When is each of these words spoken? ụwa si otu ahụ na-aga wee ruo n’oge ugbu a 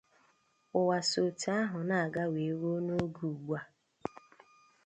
ụwa 0.79 0.97
si 1.09 1.17
otu 1.27 1.47
ahụ 1.59 1.77
na-aga 1.89 2.23
wee 2.33 2.53
ruo 2.59 2.77
n’oge 2.85 3.21
ugbu 3.31 3.51
a 3.59 3.61